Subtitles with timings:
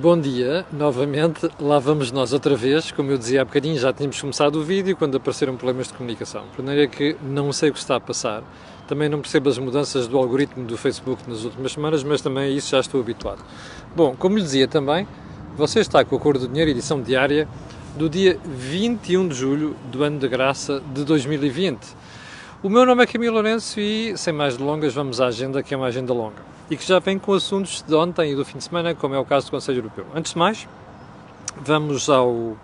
[0.00, 2.90] Bom dia, novamente, lá vamos nós outra vez.
[2.90, 6.44] Como eu dizia há bocadinho, já tínhamos começado o vídeo quando apareceram problemas de comunicação.
[6.52, 8.42] Primeiro é que não sei o que está a passar,
[8.88, 12.48] também não percebo as mudanças do algoritmo do Facebook nas últimas semanas, mas também a
[12.48, 13.44] isso já estou habituado.
[13.94, 15.06] Bom, como lhe dizia também,
[15.56, 17.46] você está com o Acordo do Dinheiro, edição diária,
[17.96, 21.78] do dia 21 de julho do ano de graça de 2020.
[22.64, 25.76] O meu nome é Camilo Lourenço e, sem mais delongas, vamos à agenda, que é
[25.76, 28.64] uma agenda longa e que já vem com assuntos de ontem e do fim de
[28.64, 30.06] semana, como é o caso do Conselho Europeu.
[30.14, 30.66] Antes de mais,
[31.56, 32.56] vamos ao,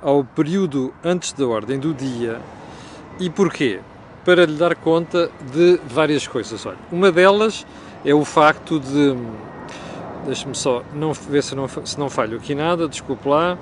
[0.00, 2.40] ao período antes da ordem do dia.
[3.20, 3.80] E porquê?
[4.24, 6.64] Para lhe dar conta de várias coisas.
[6.64, 7.66] Olha, uma delas
[8.04, 9.14] é o facto de.
[10.24, 13.58] Deixa-me só não, ver se não, se não falho aqui nada, desculpe lá.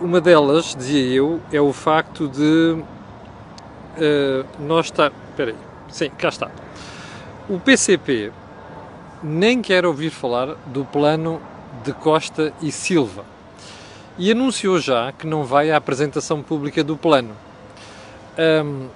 [0.00, 2.76] Uma delas, dizia eu, é o facto de
[3.96, 5.12] uh, nós estar.
[5.30, 5.56] Espera aí.
[5.88, 6.50] Sim, cá está.
[7.48, 8.32] O PCP
[9.24, 11.40] nem quer ouvir falar do plano
[11.82, 13.24] de Costa e Silva
[14.18, 17.34] e anunciou já que não vai à apresentação pública do plano.
[18.38, 18.88] Um,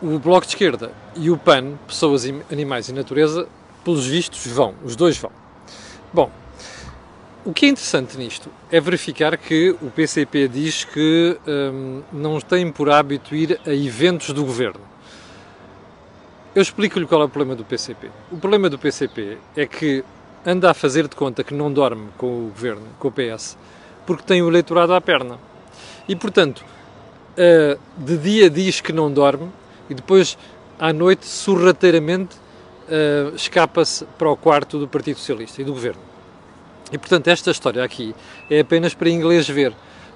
[0.00, 3.48] o Bloco de Esquerda e o PAN, Pessoas, Animais e Natureza,
[3.84, 5.32] pelos vistos vão, os dois vão.
[6.12, 6.30] Bom,
[7.44, 12.70] o que é interessante nisto é verificar que o PCP diz que um, não tem
[12.70, 14.91] por hábito ir a eventos do governo.
[16.54, 18.10] Eu explico-lhe qual é o problema do PCP.
[18.30, 20.04] O problema do PCP é que
[20.44, 23.56] anda a fazer de conta que não dorme com o governo, com o PS,
[24.04, 25.38] porque tem o eleitorado à perna.
[26.06, 26.62] E, portanto,
[27.38, 29.48] uh, de dia diz que não dorme
[29.88, 30.36] e depois,
[30.78, 36.02] à noite, sorrateiramente, uh, escapa-se para o quarto do Partido Socialista e do governo.
[36.92, 38.14] E, portanto, esta história aqui
[38.50, 39.72] é apenas para inglês ver,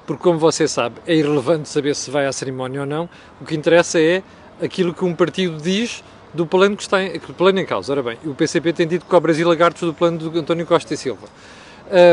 [0.07, 3.09] porque, como você sabe, é irrelevante saber se vai à cerimónia ou não.
[3.41, 4.23] O que interessa é
[4.61, 7.93] aquilo que um partido diz do plano que está em, que plano em causa.
[7.93, 10.97] Ora bem, o PCP tem tido cobras e lagartos do plano do António Costa e
[10.97, 11.27] Silva.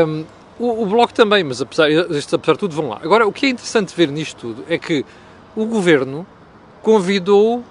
[0.06, 0.24] Um,
[0.58, 3.00] o, o, Bloco também, mas apesar, estes, apesar de tudo vão lá.
[3.02, 5.04] Agora, o que é interessante ver nisto tudo é que
[5.56, 6.26] o Governo
[6.82, 7.62] convidou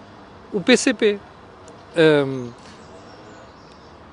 [0.51, 1.19] o PCP.
[1.95, 2.49] Um,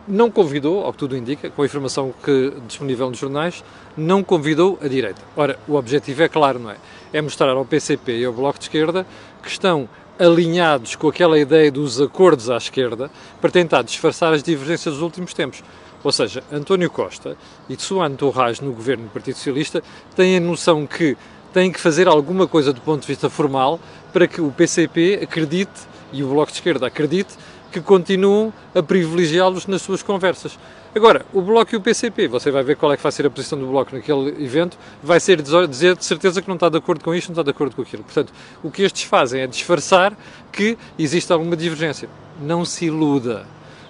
[0.06, 3.62] não convidou, ao que tudo indica, com a informação que disponível nos jornais,
[3.96, 5.20] não convidou a direita.
[5.36, 6.76] Ora, o objetivo é claro, não é?
[7.12, 9.06] É mostrar ao PCP e ao Bloco de Esquerda
[9.42, 9.88] que estão
[10.20, 13.10] alinhados com aquela ideia dos acordos à esquerda
[13.40, 15.64] para tentar disfarçar as divergências dos últimos tempos.
[16.04, 17.36] Ou seja, António Costa
[17.68, 19.82] e Tsuan Torrais no governo do Partido Socialista
[20.14, 21.16] têm a noção que
[21.54, 23.80] têm que fazer alguma coisa do ponto de vista formal
[24.12, 27.34] para que o PCP acredite e o Bloco de Esquerda acredite
[27.72, 30.58] que continuam a privilegiá-los nas suas conversas.
[30.92, 33.30] Agora, o Bloco e o PCP, você vai ver qual é que vai ser a
[33.30, 37.04] posição do Bloco naquele evento, vai ser dizer de certeza que não está de acordo
[37.04, 38.02] com isto, não está de acordo com aquilo.
[38.02, 40.16] Portanto, o que estes fazem é disfarçar
[40.50, 42.08] que existe alguma divergência.
[42.42, 43.46] Não se iluda.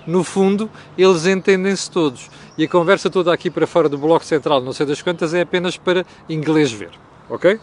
[0.07, 2.31] No fundo, eles entendem-se todos.
[2.59, 5.41] E a conversa toda aqui para fora do Bloco Central, não sei das quantas, é
[5.41, 6.91] apenas para inglês ver.
[7.31, 7.59] Ok?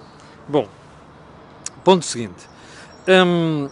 [0.47, 0.68] Bom,
[1.84, 2.50] ponto seguinte.
[3.08, 3.70] Hum,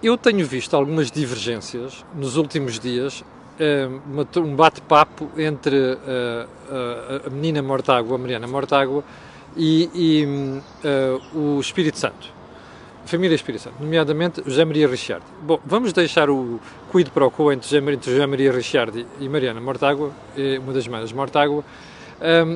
[0.00, 3.24] eu tenho visto algumas divergências nos últimos dias
[4.36, 6.46] um bate-papo entre eh,
[7.26, 9.02] a, menina Mortágua, a Mariana Mortágua,
[9.56, 10.24] e, e
[10.86, 12.28] uh, o Espírito Santo,
[13.04, 15.26] a família Espírito Santo, nomeadamente José Maria Ricciardi.
[15.42, 16.60] Bom, vamos deixar o
[16.90, 20.12] cuido para o co entre José, Maria Ricciardi e Mariana Mortágua,
[20.62, 21.64] uma das irmãs Mortágua,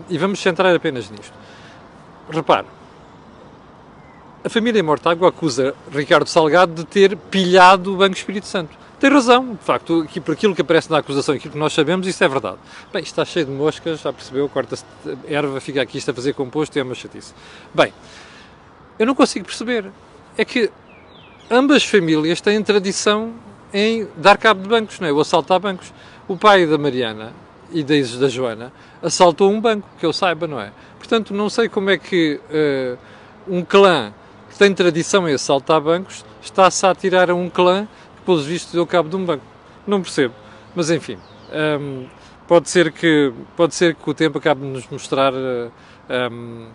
[0.08, 1.34] e vamos centrar apenas nisto.
[2.30, 2.66] Repare,
[4.44, 8.81] a família Mortágua acusa Ricardo Salgado de ter pilhado o Banco Espírito Santo.
[9.02, 12.06] Tem razão, de facto, aqui, por aquilo que aparece na acusação, aquilo que nós sabemos,
[12.06, 12.58] isso é verdade.
[12.92, 14.84] Bem, está cheio de moscas, já percebeu, corta-se
[15.26, 17.34] erva, fica aqui isto a fazer composto é uma chatice.
[17.74, 17.92] Bem,
[19.00, 19.90] eu não consigo perceber.
[20.38, 20.70] É que
[21.50, 23.32] ambas famílias têm tradição
[23.74, 25.12] em dar cabo de bancos, não é?
[25.12, 25.92] Ou assaltar bancos.
[26.28, 27.32] O pai da Mariana
[27.72, 30.70] e da, da Joana assaltou um banco, que eu saiba, não é?
[30.98, 32.96] Portanto, não sei como é que uh,
[33.52, 34.14] um clã
[34.48, 37.88] que tem tradição em assaltar bancos está-se a atirar a um clã
[38.24, 39.44] pelos vistos, deu cabo de um banco.
[39.86, 40.34] Não percebo.
[40.74, 41.18] Mas enfim,
[41.80, 42.06] um,
[42.46, 46.66] pode, ser que, pode ser que o tempo acabe de nos mostrar um,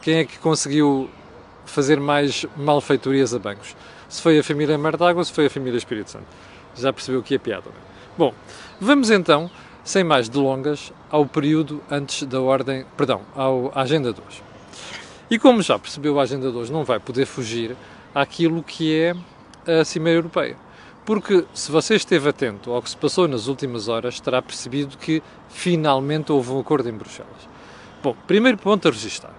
[0.00, 1.08] quem é que conseguiu
[1.64, 3.76] fazer mais malfeitorias a bancos.
[4.08, 6.26] Se foi a família Martago ou se foi a família Espírito Santo.
[6.74, 7.64] Já percebeu que é piada.
[7.66, 7.92] Não é?
[8.18, 8.34] Bom,
[8.78, 9.50] vamos então,
[9.84, 14.42] sem mais delongas, ao período antes da ordem, perdão, ao, à agenda 2.
[15.30, 17.74] E como já percebeu, a agenda 2 não vai poder fugir
[18.14, 19.14] àquilo que é
[19.80, 20.56] a Cimeira Europeia.
[21.04, 25.22] Porque se você esteve atento ao que se passou nas últimas horas, terá percebido que
[25.48, 27.48] finalmente houve um acordo em Bruxelas.
[28.02, 29.34] Bom, primeiro ponto a registrar.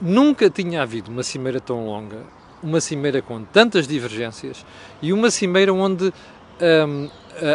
[0.00, 2.22] Nunca tinha havido uma cimeira tão longa,
[2.62, 4.64] uma cimeira com tantas divergências
[5.00, 6.12] e uma cimeira onde
[6.60, 7.08] hum,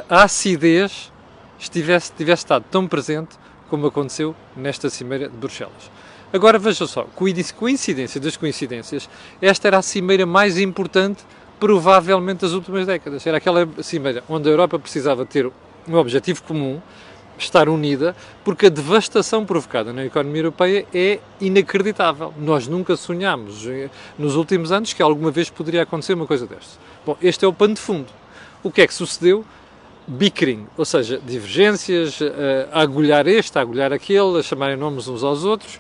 [0.10, 1.12] a acidez
[1.60, 3.38] estivesse, tivesse estado tão presente
[3.70, 5.92] como aconteceu nesta Cimeira de Bruxelas.
[6.34, 7.08] Agora veja só,
[7.56, 9.10] coincidência das coincidências,
[9.42, 11.26] esta era a cimeira mais importante,
[11.62, 13.26] provavelmente, das últimas décadas.
[13.28, 15.46] Era aquela cimeira onde a Europa precisava ter
[15.88, 16.82] um objetivo comum,
[17.38, 22.34] estar unida, porque a devastação provocada na economia europeia é inacreditável.
[22.40, 26.80] Nós nunca sonhámos eh, nos últimos anos que alguma vez poderia acontecer uma coisa destas.
[27.06, 28.12] Bom, este é o pano de fundo.
[28.64, 29.46] O que é que sucedeu?
[30.08, 35.80] Bickering, ou seja, divergências, eh, agulhar este, agulhar aquele, a chamarem nomes uns aos outros.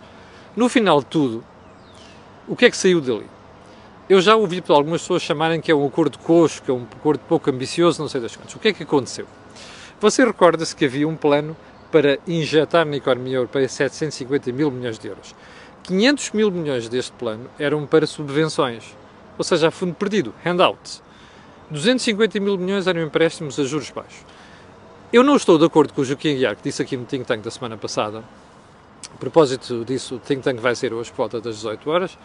[0.56, 1.44] No final de tudo,
[2.48, 3.41] o que é que saiu dali?
[4.12, 6.84] Eu já ouvi por algumas pessoas chamarem que é um acordo coxo, que é um
[7.00, 8.54] acordo pouco ambicioso, não sei das quantas.
[8.54, 9.26] O que é que aconteceu?
[10.02, 11.56] Você recorda-se que havia um plano
[11.90, 15.34] para injetar na economia europeia 750 mil milhões de euros.
[15.84, 18.84] 500 mil milhões deste plano eram para subvenções,
[19.38, 21.02] ou seja, a fundo perdido, handouts.
[21.70, 24.26] 250 mil milhões eram empréstimos a juros baixos.
[25.14, 27.42] Eu não estou de acordo com o Joaquim Guiar, que disse aqui no think tank
[27.42, 28.26] da semana passada,
[29.10, 32.18] a propósito disso, o think tank vai ser hoje por volta das 18 horas,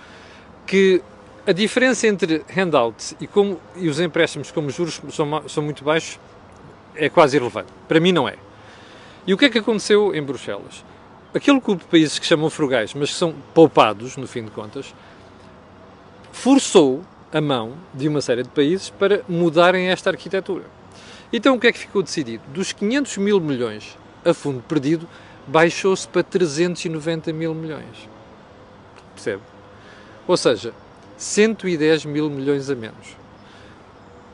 [0.67, 1.01] que
[1.47, 6.19] a diferença entre handouts e, como, e os empréstimos como juros são, são muito baixos
[6.95, 7.69] é quase irrelevante.
[7.87, 8.37] Para mim não é.
[9.27, 10.85] E o que é que aconteceu em Bruxelas?
[11.35, 14.95] Aquele grupo de países que chamam frugais, mas que são poupados, no fim de contas,
[16.33, 17.03] forçou
[17.33, 20.65] a mão de uma série de países para mudarem esta arquitetura.
[21.33, 22.43] Então o que é que ficou decidido?
[22.49, 25.09] Dos 500 mil milhões a fundo perdido,
[25.47, 28.09] baixou-se para 390 mil milhões.
[29.15, 29.43] Percebe?
[30.27, 30.75] Ou seja,
[31.17, 33.17] 110 mil milhões a menos.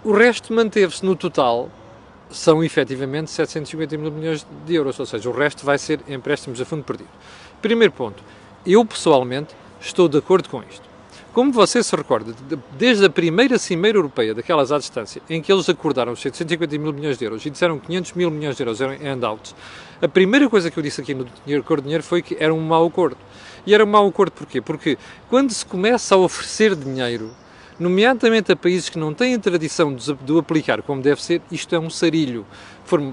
[0.05, 1.71] O resto manteve-se no total
[2.31, 6.65] são efetivamente 750 mil milhões de euros, ou seja, o resto vai ser empréstimos a
[6.65, 7.11] fundo perdido.
[7.61, 8.23] Primeiro ponto,
[8.67, 10.93] eu pessoalmente estou de acordo com isto.
[11.33, 12.35] Como você se recorda,
[12.77, 16.93] desde a primeira Cimeira Europeia, daquelas à distância, em que eles acordaram os 750 mil
[16.93, 19.55] milhões de euros e disseram que 500 mil milhões de euros eram handouts,
[20.03, 22.61] a primeira coisa que eu disse aqui no Dinheiro Acordo Dinheiro foi que era um
[22.61, 23.17] mau acordo.
[23.67, 24.61] E era um mau acordo porquê?
[24.61, 24.99] Porque
[25.29, 27.31] quando se começa a oferecer dinheiro
[27.79, 31.75] nomeadamente a países que não têm a tradição de, o aplicar como deve ser, isto
[31.75, 32.47] é um sarilho.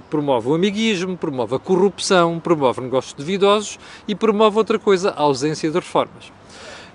[0.09, 5.69] Promove o amiguismo, promove a corrupção, promove negócios duvidosos e promove outra coisa, a ausência
[5.69, 6.31] de reformas.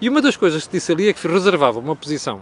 [0.00, 2.41] E uma das coisas que disse ali é que reservava uma posição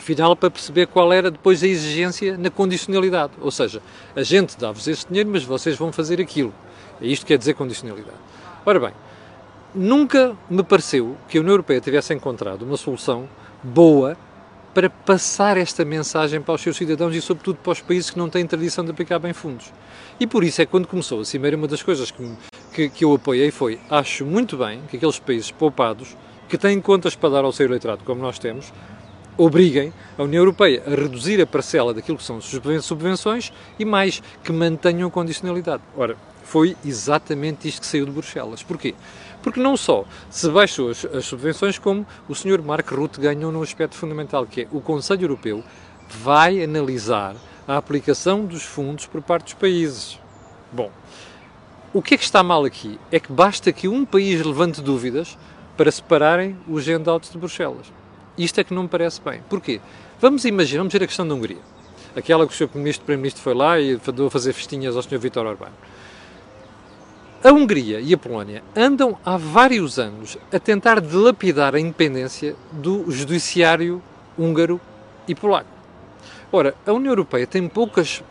[0.00, 3.32] final para perceber qual era depois a exigência na condicionalidade.
[3.40, 3.82] Ou seja,
[4.16, 6.54] a gente dá-vos este dinheiro, mas vocês vão fazer aquilo.
[7.00, 8.16] É isto que quer dizer condicionalidade.
[8.64, 8.92] Ora bem,
[9.74, 13.28] nunca me pareceu que a União Europeia tivesse encontrado uma solução
[13.62, 14.16] boa
[14.74, 18.28] para passar esta mensagem para os seus cidadãos e, sobretudo, para os países que não
[18.28, 19.72] têm tradição de aplicar bem fundos.
[20.18, 22.32] E por isso é que, quando começou a Cimeira, uma das coisas que,
[22.72, 26.16] que, que eu apoiei foi: acho muito bem que aqueles países poupados,
[26.48, 28.72] que têm contas para dar ao seu eleitorado, como nós temos,
[29.36, 34.52] obriguem a União Europeia a reduzir a parcela daquilo que são subvenções e mais, que
[34.52, 35.82] mantenham a condicionalidade.
[35.96, 38.62] Ora, foi exatamente isto que saiu de Bruxelas.
[38.62, 38.94] Porquê?
[39.42, 42.62] Porque não só se baixou as, as subvenções, como o Sr.
[42.62, 45.64] Mark Rutte ganhou num aspecto fundamental, que é o Conselho Europeu
[46.08, 50.18] vai analisar a aplicação dos fundos por parte dos países.
[50.72, 50.90] Bom,
[51.92, 52.98] o que é que está mal aqui?
[53.10, 55.38] É que basta que um país levante dúvidas
[55.76, 57.92] para separarem os handouts de Bruxelas.
[58.36, 59.40] Isto é que não me parece bem.
[59.48, 59.80] Porquê?
[60.20, 61.58] Vamos imaginar, vamos ver a questão da Hungria.
[62.14, 62.68] Aquela que o Sr.
[62.68, 65.18] Primeiro-Ministro foi lá e andou a fazer festinhas ao Sr.
[65.18, 65.70] Vítor Orbán.
[67.42, 73.10] A Hungria e a Polónia andam há vários anos a tentar dilapidar a independência do
[73.10, 74.02] judiciário
[74.36, 74.78] húngaro
[75.26, 75.70] e polaco.
[76.52, 78.22] Ora, a União Europeia tem poucas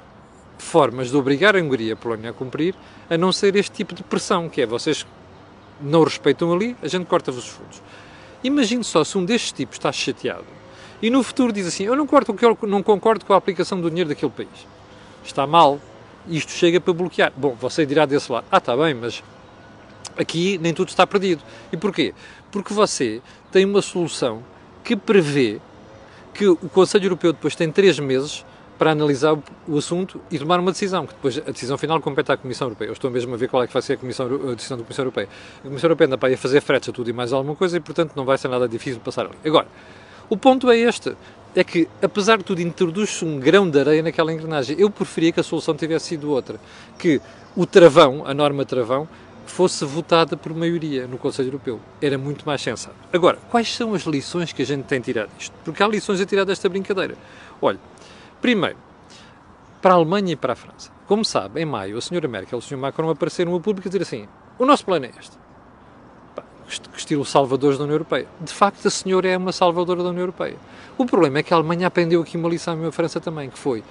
[0.59, 2.75] formas de obrigar a Hungria e a Polónia a cumprir,
[3.09, 5.07] a não ser este tipo de pressão, que é vocês
[5.81, 7.81] não respeitam ali, a gente corta-vos os fundos.
[8.43, 10.45] Imagine só se um destes tipos está chateado
[11.01, 14.09] e no futuro diz assim: Eu não concordo, não concordo com a aplicação do dinheiro
[14.09, 14.67] daquele país.
[15.23, 15.79] Está mal,
[16.29, 17.33] isto chega para bloquear.
[17.36, 19.24] Bom, você dirá desse lado, ah, está bem, mas
[20.17, 21.41] aqui nem tudo está perdido.
[21.71, 22.13] E porquê?
[22.51, 23.21] Porque você
[23.51, 24.43] tem uma solução
[24.83, 25.59] que prevê
[26.33, 28.45] que o Conselho Europeu depois tem três meses
[28.77, 32.38] para analisar o assunto e tomar uma decisão, que depois a decisão final compete à
[32.38, 32.88] Comissão Europeia.
[32.88, 34.83] Eu estou mesmo a ver qual é que vai ser a, Comissão, a decisão da
[34.83, 35.27] Comissão Europeia.
[35.59, 37.81] A Comissão Europeia anda para ir fazer fretes a tudo e mais alguma coisa e,
[37.81, 39.36] portanto, não vai ser nada difícil passar ali.
[39.43, 39.67] Agora,
[40.29, 41.13] o ponto é este
[41.55, 44.75] é que, apesar de tudo, introduz-se um grão de areia naquela engrenagem.
[44.79, 46.59] Eu preferia que a solução tivesse sido outra.
[46.97, 47.21] Que
[47.55, 49.07] o travão, a norma travão,
[49.45, 51.79] fosse votada por maioria no Conselho Europeu.
[52.01, 52.95] Era muito mais sensato.
[53.11, 55.53] Agora, quais são as lições que a gente tem tirado disto?
[55.65, 57.15] Porque há lições a tirar desta brincadeira.
[57.61, 57.79] Olha,
[58.39, 58.77] primeiro,
[59.81, 60.91] para a Alemanha e para a França.
[61.07, 63.91] Como sabe, em maio, a senhora Merkel e o senhor Macron apareceram a público a
[63.91, 64.27] dizer assim:
[64.59, 65.38] o nosso plano é este
[66.95, 68.27] estilo salvadores da União Europeia.
[68.39, 70.55] De facto, a senhora é uma salvadora da União Europeia.
[70.97, 73.57] O problema é que a Alemanha aprendeu aqui uma lição e a França também, que
[73.57, 73.83] foi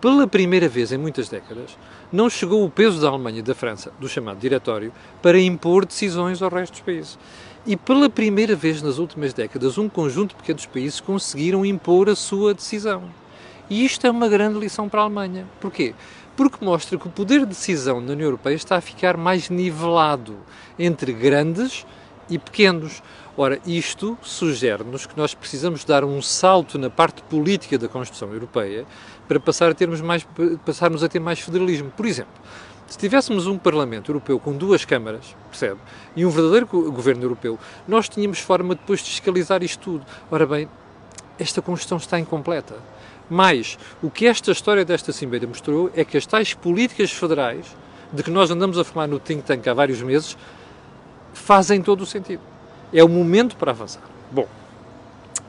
[0.00, 1.76] pela primeira vez em muitas décadas,
[2.12, 6.42] não chegou o peso da Alemanha e da França, do chamado Diretório, para impor decisões
[6.42, 7.18] ao resto dos países.
[7.66, 12.14] E pela primeira vez nas últimas décadas, um conjunto de pequenos países conseguiram impor a
[12.14, 13.04] sua decisão.
[13.70, 15.46] E isto é uma grande lição para a Alemanha.
[15.60, 15.94] Porquê?
[16.36, 20.36] Porque mostra que o poder de decisão na União Europeia está a ficar mais nivelado
[20.78, 21.86] entre grandes
[22.28, 23.02] e pequenos.
[23.36, 28.86] Ora, isto sugere-nos que nós precisamos dar um salto na parte política da Constituição Europeia
[29.28, 30.26] para passar a termos mais,
[30.64, 31.90] passarmos a ter mais federalismo.
[31.94, 32.32] Por exemplo,
[32.86, 35.80] se tivéssemos um Parlamento Europeu com duas câmaras, percebe?
[36.14, 40.06] E um verdadeiro governo europeu, nós tínhamos forma depois de fiscalizar isto tudo.
[40.30, 40.68] Ora bem,
[41.38, 42.76] esta Constituição está incompleta.
[43.28, 47.66] Mas, o que esta história desta Cimeira mostrou é que as tais políticas federais,
[48.12, 50.38] de que nós andamos a falar no think tank há vários meses,
[51.36, 52.40] fazem todo o sentido.
[52.92, 54.02] É o momento para avançar.
[54.30, 54.48] Bom,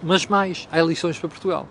[0.04, 1.68] mas mais, há eleições para Portugal.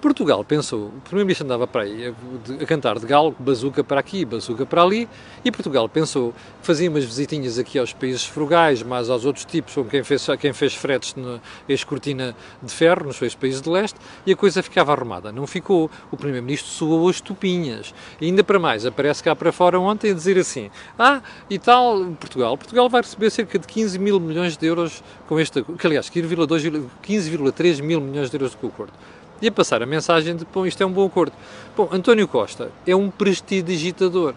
[0.00, 2.14] Portugal pensou, o primeiro-ministro andava para aí
[2.62, 5.08] a, cantar de galo, bazuca para aqui, bazuca para ali,
[5.44, 9.90] e Portugal pensou, fazia umas visitinhas aqui aos países frugais, mais aos outros tipos, como
[9.90, 14.32] quem fez, quem fez fretes na ex-cortina de ferro, nos seus países de leste, e
[14.32, 15.32] a coisa ficava arrumada.
[15.32, 15.90] Não ficou.
[16.12, 17.92] O primeiro-ministro suou as tupinhas.
[18.20, 22.04] E ainda para mais, aparece cá para fora ontem a dizer assim, ah, e tal,
[22.20, 26.08] Portugal, Portugal vai receber cerca de 15 mil milhões de euros com este, que aliás,
[26.08, 28.92] 15,3 mil milhões de euros com o acordo
[29.40, 31.32] e a passar a mensagem de, bom, isto é um bom acordo.
[31.76, 34.34] Bom, António Costa é um prestidigitador.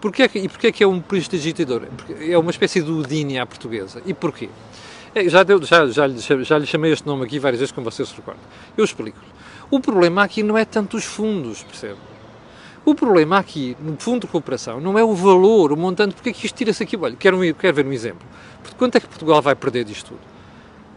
[0.00, 1.82] Porquê, e porquê que é um prestidigitador?
[1.96, 4.02] Porque é uma espécie de Udine à portuguesa.
[4.04, 4.48] E porquê?
[5.14, 8.04] É, já, deu, já, já, já lhe chamei este nome aqui várias vezes, como você
[8.04, 8.40] se recorda.
[8.76, 9.18] Eu explico.
[9.70, 11.98] O problema aqui não é tanto os fundos, percebe?
[12.84, 16.32] O problema aqui, no fundo de cooperação, não é o valor, o montante, porque é
[16.32, 16.96] que isto tira-se aqui?
[16.96, 18.26] Olha, quero, quero ver um exemplo.
[18.76, 20.20] Quanto é que Portugal vai perder disto tudo?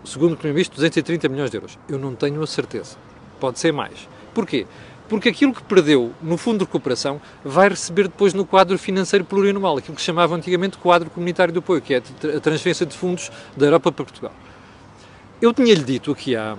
[0.04, 1.80] Segundo o Primeiro-Ministro, 230 milhões de euros.
[1.88, 2.98] Eu não tenho a certeza
[3.40, 4.08] pode ser mais.
[4.34, 4.66] Porquê?
[5.08, 9.78] Porque aquilo que perdeu no Fundo de Recuperação vai receber depois no quadro financeiro plurianual,
[9.78, 13.32] aquilo que se chamava antigamente quadro comunitário de apoio, que é a transferência de fundos
[13.56, 14.34] da Europa para Portugal.
[15.42, 16.58] Eu tinha-lhe dito aqui há,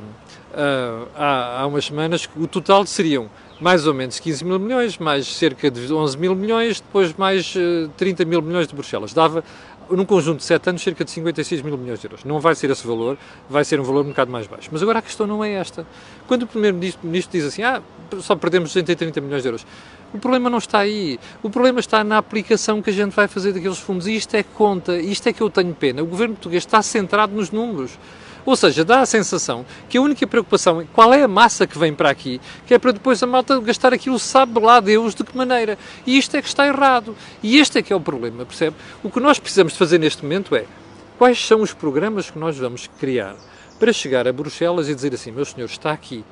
[1.14, 3.28] há, há umas semanas que o total seriam
[3.60, 7.54] mais ou menos 15 mil milhões, mais cerca de 11 mil milhões, depois mais
[7.96, 9.12] 30 eh, mil milhões de Bruxelas.
[9.12, 9.42] Dava
[9.90, 12.24] num conjunto de 7 anos, cerca de 56 mil milhões de euros.
[12.24, 13.16] Não vai ser esse valor,
[13.48, 14.68] vai ser um valor um bocado mais baixo.
[14.72, 15.86] Mas agora a questão não é esta.
[16.26, 17.82] Quando o Primeiro-Ministro diz assim, ah,
[18.20, 19.66] só perdemos 230 milhões de euros,
[20.12, 21.18] o problema não está aí.
[21.42, 24.06] O problema está na aplicação que a gente vai fazer daqueles fundos.
[24.06, 26.02] E isto é conta, isto é que eu tenho pena.
[26.02, 27.98] O governo português está centrado nos números.
[28.48, 31.78] Ou seja, dá a sensação que a única preocupação é qual é a massa que
[31.78, 35.22] vem para aqui, que é para depois a malta gastar aquilo, sabe lá Deus de
[35.22, 35.76] que maneira.
[36.06, 37.14] E isto é que está errado.
[37.42, 38.74] E este é que é o problema, percebe?
[39.04, 40.64] O que nós precisamos de fazer neste momento é
[41.18, 43.36] quais são os programas que nós vamos criar
[43.78, 46.24] para chegar a Bruxelas e dizer assim, meu senhor, está aqui.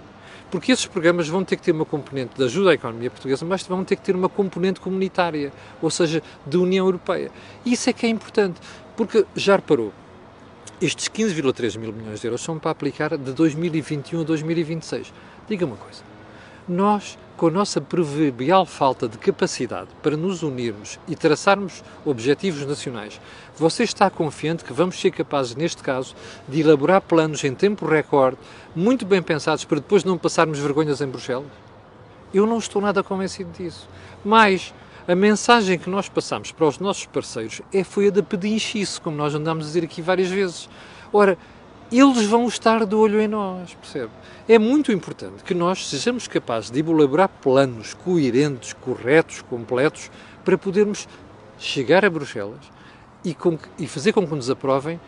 [0.51, 3.63] Porque esses programas vão ter que ter uma componente de ajuda à economia portuguesa, mas
[3.65, 7.31] vão ter que ter uma componente comunitária, ou seja, de União Europeia.
[7.63, 8.59] Isso é que é importante,
[8.97, 9.93] porque já reparou,
[10.81, 15.13] estes 15,3 mil milhões de euros são para aplicar de 2021 a 2026.
[15.49, 16.03] Diga uma coisa.
[16.69, 23.21] Nós, com a nossa proverbial falta de capacidade para nos unirmos e traçarmos objetivos nacionais,
[23.57, 26.15] você está confiante que vamos ser capazes, neste caso,
[26.49, 28.37] de elaborar planos em tempo recorde,
[28.75, 31.47] muito bem pensados, para depois não passarmos vergonhas em Bruxelas?
[32.35, 33.89] Eu não estou nada convencido disso.
[34.25, 34.75] Mas
[35.09, 39.17] a mensagem que nós passamos para os nossos parceiros é, foi a da pedinchice, como
[39.17, 40.69] nós andamos a dizer aqui várias vezes.
[41.13, 41.39] Ora,
[41.93, 44.11] eles vão estar de olho em nós, percebe?
[44.49, 50.11] É muito importante que nós sejamos capazes de elaborar planos coerentes, corretos, completos,
[50.45, 51.07] para podermos
[51.57, 52.61] chegar a Bruxelas
[53.25, 55.01] e, com, e fazer com que nos aprovem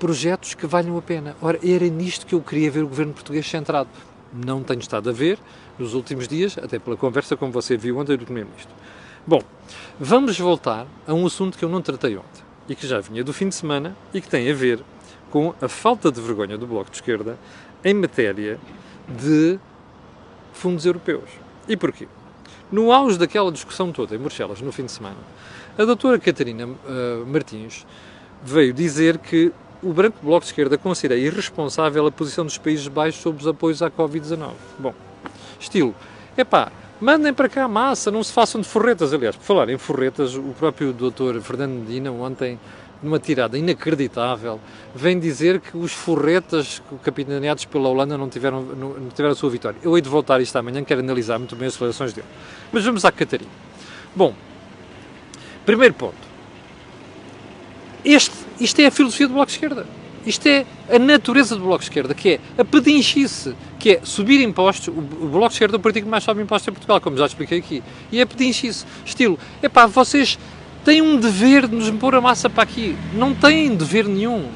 [0.00, 1.36] projetos que valham a pena.
[1.40, 3.88] Ora, era nisto que eu queria ver o governo português centrado.
[4.32, 5.38] Não tenho estado a ver
[5.78, 8.74] nos últimos dias, até pela conversa como você viu ontem do Primeiro-Ministro.
[9.26, 9.40] Bom,
[9.98, 13.32] vamos voltar a um assunto que eu não tratei ontem e que já vinha do
[13.32, 14.80] fim de semana e que tem a ver
[15.30, 17.38] com a falta de vergonha do Bloco de Esquerda
[17.82, 18.60] em matéria
[19.08, 19.58] de
[20.52, 21.30] fundos europeus.
[21.66, 22.06] E porquê?
[22.70, 25.16] No auge daquela discussão toda em Bruxelas, no fim de semana,
[25.78, 27.86] a doutora Catarina uh, Martins
[28.42, 29.50] veio dizer que
[29.82, 33.80] o Branco Bloco de Esquerda considera irresponsável a posição dos Países Baixos sobre os apoios
[33.80, 34.52] à Covid-19.
[34.78, 34.92] Bom,
[35.58, 35.94] estilo,
[36.36, 36.70] epá,
[37.04, 39.12] Mandem para cá a massa, não se façam de forretas.
[39.12, 42.58] Aliás, por falar em forretas, o próprio doutor Fernando Medina, ontem,
[43.02, 44.58] numa tirada inacreditável,
[44.94, 49.76] vem dizer que os forretas capitaneados pela Holanda não tiveram, não, tiveram a sua vitória.
[49.82, 52.26] Eu hei de voltar isto amanhã, quero analisar muito bem as declarações dele.
[52.72, 53.50] Mas vamos à Catarina.
[54.16, 54.34] Bom,
[55.66, 56.16] primeiro ponto.
[58.02, 59.86] Este, isto é a filosofia do Bloco de Esquerda.
[60.26, 64.40] Isto é a natureza do Bloco de Esquerda, que é a pedinchice, que é subir
[64.40, 64.88] impostos.
[64.88, 67.26] O Bloco de Esquerda é o partido que mais sobe impostos em Portugal, como já
[67.26, 67.82] expliquei aqui.
[68.10, 68.86] E é pedinchice.
[69.04, 70.38] Estilo, é pá, vocês
[70.84, 72.96] têm um dever de nos pôr a massa para aqui.
[73.12, 74.48] Não têm dever nenhum.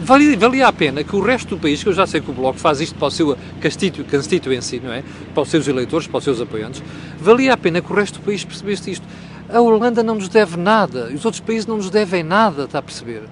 [0.00, 2.34] Valia, valia a pena que o resto do país, que eu já sei que o
[2.34, 5.04] Bloco faz isto para o seu constitu, constituency, não é?
[5.32, 6.82] Para os seus eleitores, para os seus apoiantes,
[7.20, 9.06] valia a pena que o resto do país percebesse isto.
[9.48, 12.82] A Holanda não nos deve nada, os outros países não nos devem nada, está a
[12.82, 13.22] perceber?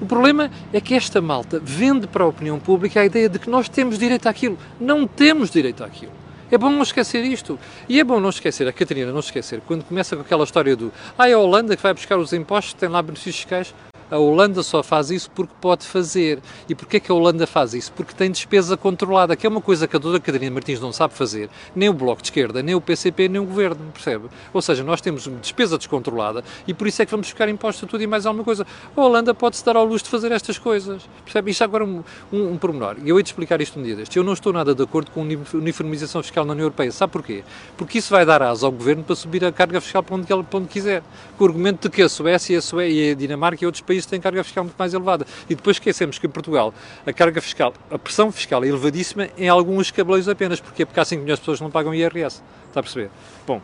[0.00, 3.50] O problema é que esta malta vende para a opinião pública a ideia de que
[3.50, 4.56] nós temos direito àquilo.
[4.80, 6.12] Não temos direito àquilo.
[6.50, 7.58] É bom não esquecer isto.
[7.88, 10.92] E é bom não esquecer, a Catarina não esquecer, quando começa com aquela história do
[11.18, 13.74] ah, é a Holanda que vai buscar os impostos, tem lá benefícios fiscais.
[14.10, 16.40] A Holanda só faz isso porque pode fazer.
[16.68, 17.92] E porquê é que a Holanda faz isso?
[17.92, 21.14] Porque tem despesa controlada, que é uma coisa que a doutora Catarina Martins não sabe
[21.14, 24.26] fazer, nem o Bloco de Esquerda, nem o PCP, nem o Governo, percebe?
[24.52, 27.86] Ou seja, nós temos despesa descontrolada e por isso é que vamos buscar impostos a
[27.86, 28.66] tudo e mais alguma coisa.
[28.96, 31.50] A Holanda pode-se dar ao luxo de fazer estas coisas, percebe?
[31.50, 32.96] Isto é agora um, um, um pormenor.
[33.04, 34.16] E eu hei de explicar isto um dia deste.
[34.16, 36.90] Eu não estou nada de acordo com uniformização fiscal na União Europeia.
[36.92, 37.44] Sabe porquê?
[37.76, 40.58] Porque isso vai dar asa ao Governo para subir a carga fiscal para onde, para
[40.58, 41.02] onde quiser.
[41.36, 44.20] Com o argumento de que a Suécia, a, Suécia, a Dinamarca e outros países têm
[44.20, 45.26] carga fiscal muito mais elevada.
[45.48, 46.72] E depois esquecemos que em Portugal
[47.06, 50.60] a carga fiscal, a pressão fiscal é elevadíssima em alguns cabeleiros apenas.
[50.60, 50.84] Porquê?
[50.84, 52.42] Porque há 5 milhões de pessoas que não pagam IRS.
[52.68, 53.10] Está a perceber?
[53.46, 53.60] Bom,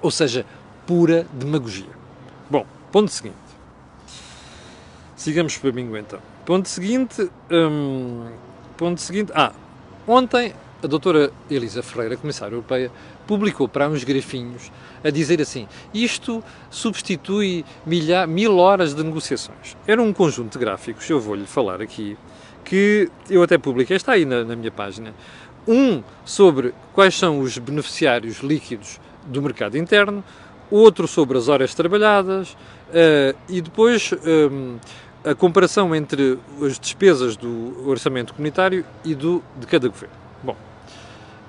[0.00, 0.44] ou seja,
[0.86, 1.90] pura demagogia.
[2.50, 3.36] Bom, ponto seguinte.
[5.16, 6.20] Sigamos para bingo então.
[6.44, 7.30] Ponto seguinte.
[7.50, 8.26] Hum,
[8.76, 9.32] ponto seguinte.
[9.34, 9.52] Ah,
[10.06, 12.92] ontem a doutora Elisa Ferreira, comissária europeia,
[13.26, 14.70] publicou para uns grafinhos
[15.02, 19.74] a dizer assim: isto substitui milha, mil horas de negociações.
[19.86, 22.18] Era um conjunto de gráficos, eu vou-lhe falar aqui,
[22.64, 25.14] que eu até publiquei, está aí na, na minha página.
[25.66, 30.22] Um sobre quais são os beneficiários líquidos do mercado interno,
[30.70, 34.12] outro sobre as horas trabalhadas uh, e depois
[34.52, 34.76] um,
[35.24, 40.23] a comparação entre as despesas do orçamento comunitário e do de cada governo.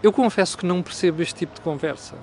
[0.06, 2.14] Eu confesso que não percebo este tipo de conversa.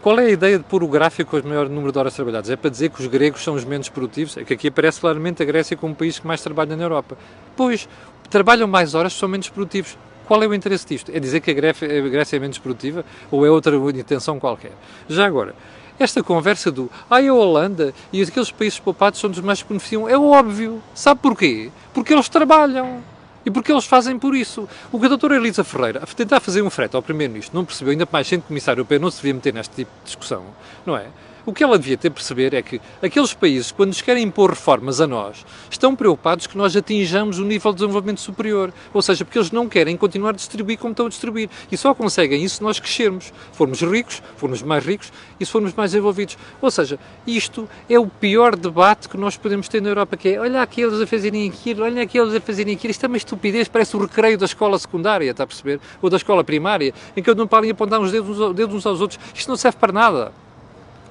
[0.00, 2.48] Qual é a ideia de pôr o gráfico com o maior número de horas trabalhadas?
[2.48, 4.36] É para dizer que os gregos são os menos produtivos?
[4.36, 7.18] É que aqui aparece claramente a Grécia como o país que mais trabalha na Europa.
[7.56, 7.88] Pois,
[8.30, 9.98] trabalham mais horas, são menos produtivos.
[10.28, 11.10] Qual é o interesse disto?
[11.12, 14.70] É dizer que a Grécia é menos produtiva ou é outra intenção qualquer?
[15.08, 15.56] Já agora,
[15.98, 20.08] esta conversa do ah, a Holanda e aqueles países poupados são dos mais que beneficiam
[20.08, 20.80] é óbvio.
[20.94, 21.72] Sabe porquê?
[21.92, 23.02] Porque eles trabalham.
[23.44, 24.68] E porque eles fazem por isso.
[24.90, 27.92] O que a doutora Elisa Ferreira, a tentar fazer um frete ao Primeiro-Ministro, não percebeu,
[27.92, 30.44] ainda mais sendo Comissário Europeu, não se devia meter neste tipo de discussão,
[30.86, 31.06] não é?
[31.46, 34.98] O que ela devia ter perceber é que aqueles países, quando nos querem impor reformas
[34.98, 38.72] a nós, estão preocupados que nós atinjamos um nível de desenvolvimento superior.
[38.94, 41.50] Ou seja, porque eles não querem continuar a distribuir como estão a distribuir.
[41.70, 43.30] E só conseguem isso se nós crescermos.
[43.52, 46.38] Formos ricos, formos mais ricos e se formos mais envolvidos.
[46.62, 50.40] Ou seja, isto é o pior debate que nós podemos ter na Europa, que é
[50.40, 52.90] olha aqueles a fazerem aquilo, olha aqueles a fazerem aquilo.
[52.90, 55.78] Isto é uma estupidez, parece o recreio da escola secundária, está a perceber?
[56.00, 59.20] Ou da escola primária, em que não podem apontar uns dedos, dedos uns aos outros.
[59.34, 60.43] Isto não serve para nada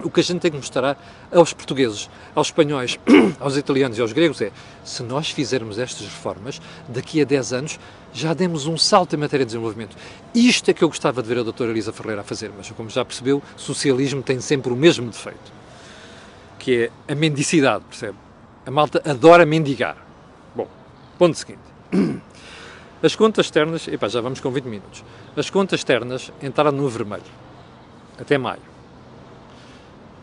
[0.01, 0.97] o que a gente tem que mostrar
[1.31, 2.99] aos portugueses, aos espanhóis,
[3.39, 4.51] aos italianos e aos gregos é
[4.83, 7.79] se nós fizermos estas reformas, daqui a 10 anos
[8.13, 9.95] já demos um salto em matéria de desenvolvimento.
[10.33, 12.89] Isto é que eu gostava de ver a doutora Elisa Ferreira a fazer, mas como
[12.89, 15.51] já percebeu, socialismo tem sempre o mesmo defeito,
[16.59, 18.17] que é a mendicidade, percebe?
[18.65, 19.97] A malta adora mendigar.
[20.55, 20.67] Bom,
[21.17, 21.59] ponto seguinte.
[23.01, 25.03] As contas externas, epá, já vamos com 20 minutos.
[25.35, 27.23] As contas externas entraram no vermelho,
[28.17, 28.72] até maio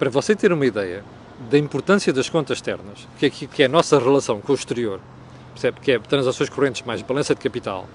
[0.01, 1.05] para você ter uma ideia
[1.51, 4.99] da importância das contas externas, que é, que é a nossa relação com o exterior,
[5.53, 5.79] percebe?
[5.79, 7.87] que é transações correntes mais balança de capital,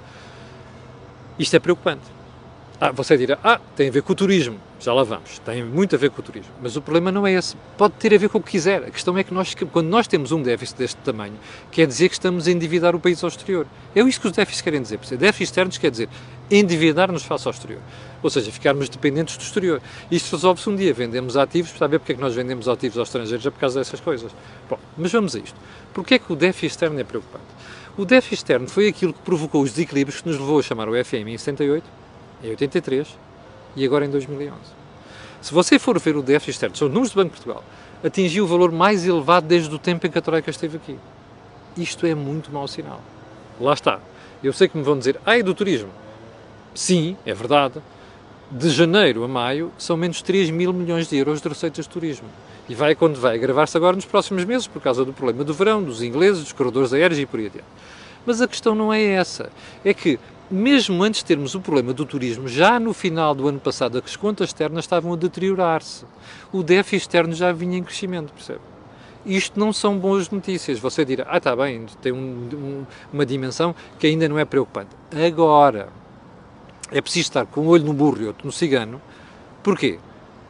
[1.40, 2.04] isto é preocupante.
[2.80, 4.60] Ah, você dirá, ah, tem a ver com o turismo.
[4.80, 5.40] Já lá vamos.
[5.40, 6.52] Tem muito a ver com o turismo.
[6.62, 7.56] Mas o problema não é esse.
[7.78, 8.84] Pode ter a ver com o que quiser.
[8.84, 11.36] A questão é que nós, quando nós temos um déficit deste tamanho,
[11.72, 13.66] quer dizer que estamos a endividar o país ao exterior.
[13.96, 14.98] É isso que os déficits querem dizer.
[14.98, 16.10] Déficits externos quer dizer
[16.50, 17.82] endividar-nos face ao exterior.
[18.22, 19.82] Ou seja, ficarmos dependentes do exterior.
[20.10, 20.94] Isto resolve-se um dia.
[20.94, 23.80] Vendemos ativos, para saber porque é que nós vendemos ativos aos estrangeiros, é por causa
[23.80, 24.32] dessas coisas.
[24.70, 25.56] Bom, mas vamos a isto.
[25.94, 27.46] Porquê é que o déficit externo é preocupante?
[27.98, 31.06] O déficit externo foi aquilo que provocou os desequilíbrios que nos levou a chamar o
[31.06, 31.86] FMI em 78,
[32.44, 33.08] em 83
[33.76, 34.56] e agora em 2011.
[35.42, 37.64] Se você for ver o déficit externo, são os números do Banco de Portugal,
[38.04, 40.98] atingiu o valor mais elevado desde o tempo em que a Troika esteve aqui.
[41.78, 43.02] Isto é muito mau sinal.
[43.60, 44.00] Lá está.
[44.44, 45.90] Eu sei que me vão dizer, ai, do turismo.
[46.76, 47.82] Sim, é verdade.
[48.52, 52.28] De janeiro a maio são menos 3 mil milhões de euros de receitas de turismo.
[52.68, 55.82] E vai quando vai agravar-se agora nos próximos meses por causa do problema do verão,
[55.82, 57.66] dos ingleses, dos corredores aéreos e por aí adiante.
[58.26, 59.50] Mas a questão não é essa.
[59.84, 60.20] É que
[60.52, 64.16] mesmo antes de termos o problema do turismo, já no final do ano passado, as
[64.16, 66.06] contas externas estavam a deteriorar-se.
[66.52, 68.60] O déficit externo já vinha em crescimento, percebe?
[69.26, 70.78] Isto não são boas notícias.
[70.80, 74.90] Você dirá, ah, está bem, tem um, um, uma dimensão que ainda não é preocupante.
[75.26, 75.90] Agora,
[76.92, 79.02] é preciso estar com um olho no burro e outro no cigano.
[79.64, 80.00] Porquê?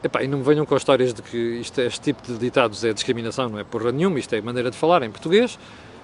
[0.03, 2.93] Epá, e não me venham com histórias de que isto, este tipo de ditados é
[2.93, 5.57] discriminação, não é porra nenhuma, isto é maneira de falar em português.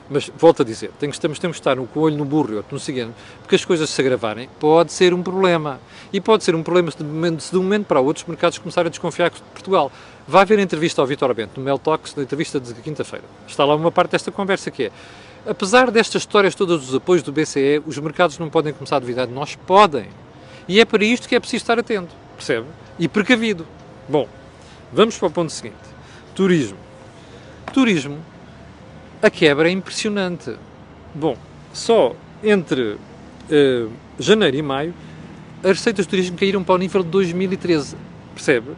[0.09, 2.73] Mas volto a dizer, temos, temos, que estar com o olho no burro e outro
[2.73, 5.79] no cigano, porque as coisas se agravarem pode ser um problema.
[6.11, 8.57] E pode ser um problema se de, momento, de um momento para outro os mercados
[8.57, 9.89] começarem a desconfiar de Portugal.
[10.27, 13.23] Vai haver entrevista ao Vitor Bento no Mel Talks, na entrevista de quinta-feira.
[13.47, 14.91] Está lá uma parte desta conversa que é
[15.47, 19.27] apesar destas histórias todas dos apoios do BCE, os mercados não podem começar a duvidar
[19.27, 19.55] de nós?
[19.55, 20.07] Podem.
[20.67, 22.67] E é para isto que é preciso estar atento, percebe?
[22.99, 23.65] E precavido.
[24.07, 24.27] Bom,
[24.91, 25.75] vamos para o ponto seguinte.
[26.35, 26.77] Turismo.
[27.73, 28.19] Turismo
[29.21, 30.55] a quebra é impressionante.
[31.13, 31.37] Bom,
[31.73, 34.93] só entre uh, janeiro e maio
[35.63, 37.95] as receitas de turismo caíram para o nível de 2013,
[38.33, 38.71] percebe?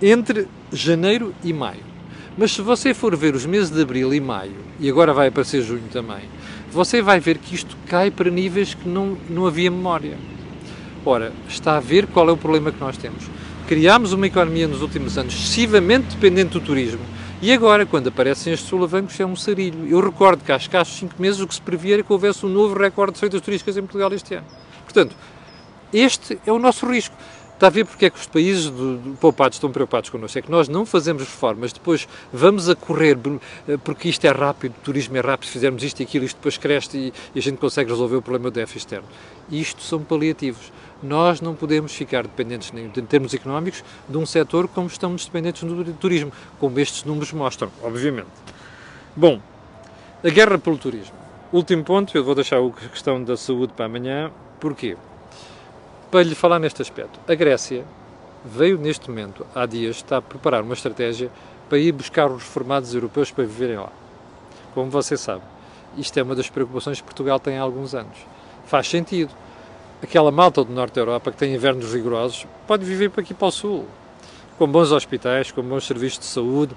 [0.00, 1.91] Entre janeiro e maio.
[2.36, 5.62] Mas se você for ver os meses de abril e maio, e agora vai aparecer
[5.62, 6.22] junho também,
[6.70, 10.16] você vai ver que isto cai para níveis que não, não havia memória.
[11.04, 13.24] Ora, está a ver qual é o problema que nós temos.
[13.66, 17.00] Criámos uma economia nos últimos anos excessivamente dependente do turismo,
[17.42, 19.88] e agora, quando aparecem estes solavancos, é um sarilho.
[19.88, 22.48] Eu recordo que há escassos 5 meses o que se previa era que houvesse um
[22.48, 24.46] novo recorde de feitas turísticas em Portugal este ano.
[24.84, 25.16] Portanto,
[25.92, 27.16] este é o nosso risco.
[27.62, 30.36] Está a ver porque é que os países do, do, poupados estão preocupados connosco?
[30.36, 33.16] É que nós não fazemos reformas, depois vamos a correr,
[33.68, 36.38] eh, porque isto é rápido, o turismo é rápido, se fizermos isto e aquilo, isto
[36.38, 39.06] depois cresce e, e a gente consegue resolver o problema do déficit externo.
[39.48, 40.72] Isto são paliativos.
[41.00, 45.84] Nós não podemos ficar dependentes, em termos económicos, de um setor como estamos dependentes do
[45.92, 48.26] turismo, como estes números mostram, obviamente.
[49.14, 49.40] Bom,
[50.24, 51.14] a guerra pelo turismo.
[51.52, 54.32] Último ponto, eu vou deixar a questão da saúde para amanhã.
[54.58, 54.96] Porquê?
[56.12, 57.18] Para lhe falar neste aspecto.
[57.26, 57.86] A Grécia
[58.44, 61.30] veio neste momento, há dias, está a preparar uma estratégia
[61.70, 63.88] para ir buscar os reformados europeus para viverem lá.
[64.74, 65.40] Como você sabe,
[65.96, 68.18] isto é uma das preocupações que Portugal tem há alguns anos.
[68.66, 69.30] Faz sentido
[70.02, 73.48] aquela malta do norte da Europa que tem invernos rigorosos pode viver para aqui para
[73.48, 73.86] o sul,
[74.58, 76.76] com bons hospitais, com bons serviços de saúde,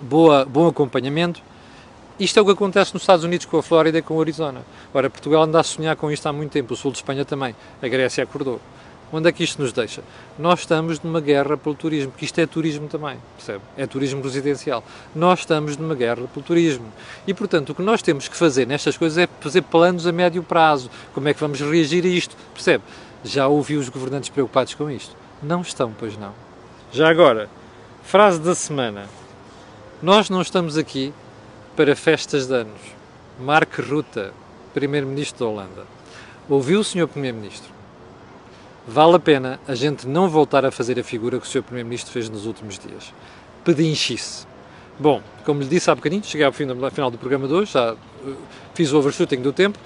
[0.00, 1.42] boa, bom acompanhamento.
[2.18, 4.62] Isto é o que acontece nos Estados Unidos com a Flórida e com o Arizona.
[4.94, 7.54] Ora, Portugal anda a sonhar com isto há muito tempo, o sul de Espanha também,
[7.82, 8.58] a Grécia acordou.
[9.12, 10.02] Onde é que isto nos deixa?
[10.38, 13.60] Nós estamos numa guerra pelo turismo, que isto é turismo também, percebe?
[13.76, 14.82] É turismo residencial.
[15.14, 16.86] Nós estamos numa guerra pelo turismo.
[17.26, 20.42] E, portanto, o que nós temos que fazer nestas coisas é fazer planos a médio
[20.42, 20.90] prazo.
[21.12, 22.34] Como é que vamos reagir a isto?
[22.54, 22.82] Percebe?
[23.22, 25.14] Já ouvi os governantes preocupados com isto?
[25.42, 26.32] Não estão, pois não.
[26.92, 27.48] Já agora,
[28.02, 29.06] frase da semana.
[30.02, 31.12] Nós não estamos aqui
[31.76, 32.80] para festas de anos.
[33.38, 34.30] Mark Rutte,
[34.74, 35.86] Primeiro-Ministro da Holanda.
[36.48, 37.06] Ouviu o Sr.
[37.06, 37.76] Primeiro-Ministro?
[38.86, 41.62] vale a pena a gente não voltar a fazer a figura que o Sr.
[41.62, 43.12] Primeiro-Ministro fez nos últimos dias.
[43.64, 44.46] Pedinchice.
[44.98, 47.96] Bom, como lhe disse há bocadinho, cheguei ao final do programa de hoje, já uh,
[48.74, 49.78] fiz o overshooting do tempo.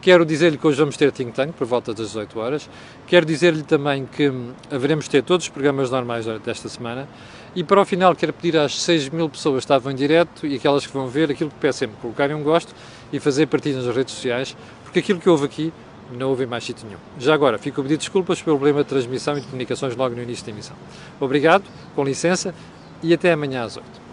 [0.00, 2.70] Quero dizer-lhe que hoje vamos ter Think Tank por volta das 18 horas.
[3.06, 7.08] Quero dizer-lhe também que hum, haveremos ter todos os programas normais desta semana.
[7.56, 10.56] E para o final, quero pedir às 6 mil pessoas que estavam em direto e
[10.56, 12.74] aquelas que vão ver aquilo que peço sempre, colocarem um gosto
[13.12, 15.72] e fazer partilha nas redes sociais, porque aquilo que houve aqui
[16.12, 16.98] não houve mais sítio nenhum.
[17.16, 20.22] Já agora, fico a pedir desculpas pelo problema de transmissão e de comunicações logo no
[20.22, 20.76] início da emissão.
[21.20, 21.62] Obrigado,
[21.94, 22.52] com licença
[23.00, 24.03] e até amanhã às 8.